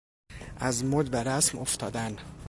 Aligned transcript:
از 0.57 0.83
مد 0.85 1.13
و 1.13 1.17
رسم 1.17 1.59
افتادن 1.59 2.17